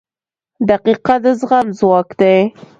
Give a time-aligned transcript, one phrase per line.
[0.69, 2.37] •دقیقه د زغم ځواک دی.